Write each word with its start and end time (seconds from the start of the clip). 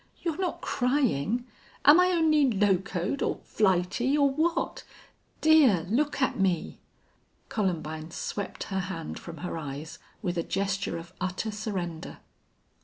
You're 0.23 0.39
not 0.39 0.61
crying!... 0.61 1.45
Am 1.85 1.99
I 1.99 2.07
only 2.07 2.49
locoed, 2.49 3.21
or 3.21 3.35
flighty, 3.43 4.17
or 4.17 4.31
what? 4.31 4.83
Dear, 5.41 5.85
look 5.87 6.23
at 6.23 6.39
me." 6.39 6.79
Columbine 7.49 8.09
swept 8.09 8.63
her 8.73 8.79
hand 8.79 9.19
from 9.19 9.37
her 9.37 9.59
eyes 9.59 9.99
with 10.23 10.39
a 10.39 10.43
gesture 10.43 10.97
of 10.97 11.13
utter 11.21 11.51
surrender. 11.51 12.17